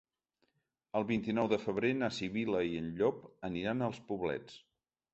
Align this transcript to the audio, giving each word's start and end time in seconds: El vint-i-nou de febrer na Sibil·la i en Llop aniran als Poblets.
El 0.99 1.05
vint-i-nou 1.11 1.51
de 1.51 1.59
febrer 1.67 1.93
na 1.99 2.11
Sibil·la 2.21 2.65
i 2.73 2.83
en 2.83 2.91
Llop 2.99 3.23
aniran 3.53 3.89
als 3.93 4.05
Poblets. 4.13 4.63